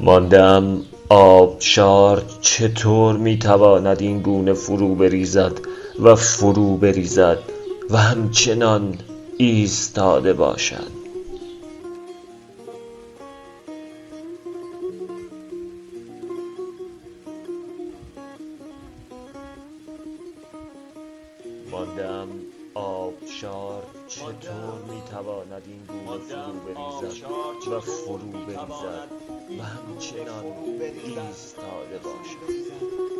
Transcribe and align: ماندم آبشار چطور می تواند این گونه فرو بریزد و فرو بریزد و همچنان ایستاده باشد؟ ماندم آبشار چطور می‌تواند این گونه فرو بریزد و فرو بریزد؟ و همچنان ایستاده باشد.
ماندم 0.00 0.82
آبشار 1.08 2.24
چطور 2.40 3.16
می 3.16 3.38
تواند 3.38 4.02
این 4.02 4.22
گونه 4.22 4.52
فرو 4.52 4.94
بریزد 4.94 5.52
و 6.02 6.16
فرو 6.16 6.76
بریزد 6.76 7.38
و 7.90 7.96
همچنان 7.96 8.98
ایستاده 9.38 10.32
باشد؟ 10.32 11.02
ماندم 21.70 22.28
آبشار 22.74 23.82
چطور 24.08 24.82
می‌تواند 24.88 25.62
این 25.66 25.84
گونه 25.84 26.18
فرو 26.18 26.52
بریزد 26.52 27.28
و 27.68 27.80
فرو 27.80 28.18
بریزد؟ 28.18 29.08
و 29.58 29.62
همچنان 29.62 30.44
ایستاده 31.04 31.98
باشد. 31.98 33.11